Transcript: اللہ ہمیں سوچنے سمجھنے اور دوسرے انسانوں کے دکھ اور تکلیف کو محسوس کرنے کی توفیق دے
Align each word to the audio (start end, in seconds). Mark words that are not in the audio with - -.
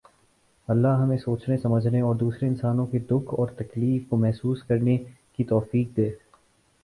اللہ 0.67 0.95
ہمیں 1.01 1.17
سوچنے 1.17 1.57
سمجھنے 1.57 1.99
اور 2.01 2.15
دوسرے 2.15 2.47
انسانوں 2.47 2.85
کے 2.85 2.99
دکھ 3.01 3.33
اور 3.33 3.47
تکلیف 3.57 4.07
کو 4.09 4.17
محسوس 4.17 4.63
کرنے 4.63 4.97
کی 5.37 5.43
توفیق 5.43 5.95
دے 5.97 6.09